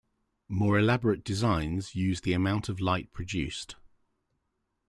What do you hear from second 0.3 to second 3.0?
More elaborate designs use the amount of